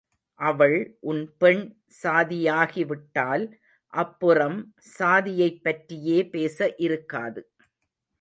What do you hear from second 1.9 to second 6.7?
சாதியாகிவிட்டால் அப்புறம் சாதியைப் பற்றியே பேச